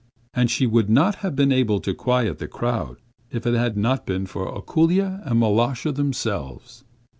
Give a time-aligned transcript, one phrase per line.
[0.33, 2.97] And she would not have been able to quiet the crowd,
[3.29, 6.83] if it had not been for Ako√∫lya and Mal√°sha themselves.